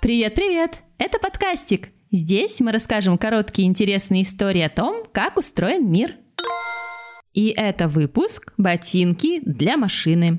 [0.00, 0.82] Привет-привет!
[0.98, 1.88] Это подкастик.
[2.12, 6.14] Здесь мы расскажем короткие интересные истории о том, как устроен мир.
[7.34, 10.38] И это выпуск «Ботинки для машины».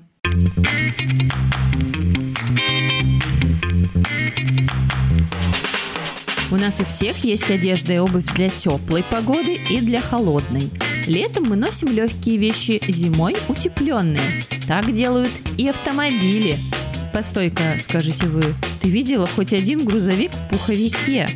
[6.52, 10.72] У нас у всех есть одежда и обувь для теплой погоды и для холодной.
[11.06, 14.42] Летом мы носим легкие вещи, зимой утепленные.
[14.70, 16.56] Так делают и автомобили.
[17.14, 21.30] Постой-ка, скажете вы, ты видела хоть один грузовик в пуховике?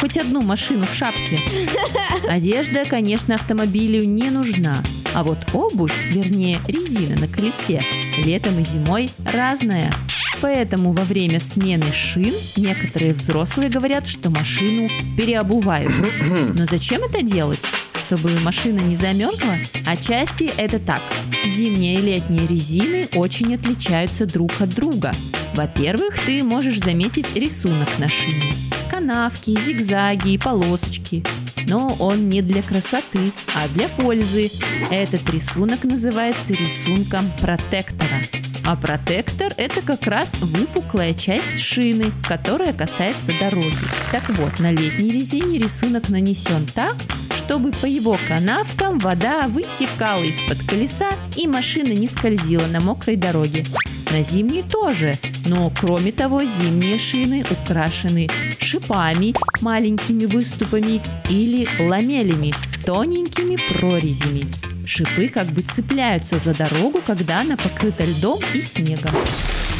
[0.00, 1.40] Хоть одну машину в шапке?
[2.28, 4.82] Одежда, конечно, автомобилю не нужна.
[5.14, 7.82] А вот обувь, вернее резина на колесе,
[8.16, 9.92] летом и зимой разная.
[10.40, 15.92] Поэтому во время смены шин некоторые взрослые говорят, что машину переобувают.
[16.54, 17.60] Но зачем это делать?
[18.08, 19.58] Чтобы машина не замерзла?
[19.84, 21.02] Отчасти это так.
[21.44, 25.14] Зимние и летние резины очень отличаются друг от друга.
[25.54, 28.54] Во-первых, ты можешь заметить рисунок на шине.
[28.90, 31.22] Канавки, зигзаги и полосочки.
[31.66, 34.50] Но он не для красоты, а для пользы.
[34.90, 38.22] Этот рисунок называется рисунком протектора.
[38.68, 43.72] А протектор– это как раз выпуклая часть шины, которая касается дороги.
[44.12, 46.94] Так вот, на летней резине рисунок нанесен так,
[47.34, 53.64] чтобы по его канавкам вода вытекала из-под колеса и машина не скользила на мокрой дороге.
[54.12, 55.14] На зимней тоже,
[55.46, 62.52] но кроме того зимние шины украшены шипами, маленькими выступами или ламелями,
[62.84, 64.46] тоненькими прорезями.
[64.88, 69.12] Шипы как бы цепляются за дорогу, когда она покрыта льдом и снегом.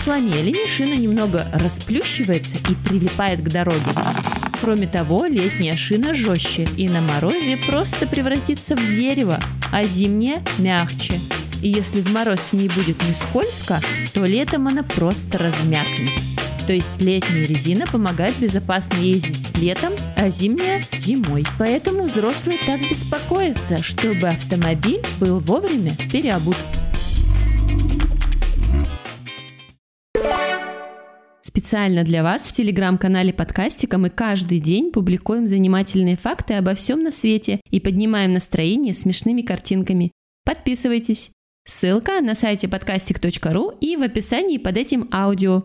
[0.04, 3.90] С ламелями шина немного расплющивается и прилипает к дороге.
[4.60, 9.40] Кроме того, летняя шина жестче и на морозе просто превратится в дерево,
[9.72, 11.18] а зимняя мягче.
[11.62, 13.80] И если в мороз с ней будет не скользко,
[14.12, 16.12] то летом она просто размякнет.
[16.69, 21.42] То есть летняя резина помогает безопасно ездить летом, а зимняя– зимой.
[21.58, 26.59] Поэтому взрослые так беспокоятся, чтобы автомобиль был вовремя переобут.
[31.41, 37.10] Специально для вас в телеграм-канале подкастика мы каждый день публикуем занимательные факты обо всем на
[37.10, 40.12] свете и поднимаем настроение смешными картинками.
[40.44, 41.31] Подписывайтесь.
[41.66, 45.65] Ссылка на сайте подкастик.ру и в описании под этим аудио.